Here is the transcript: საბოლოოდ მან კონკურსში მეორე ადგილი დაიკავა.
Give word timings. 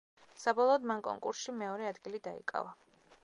საბოლოოდ 0.43 0.87
მან 0.91 1.03
კონკურსში 1.09 1.55
მეორე 1.59 1.87
ადგილი 1.91 2.25
დაიკავა. 2.31 2.73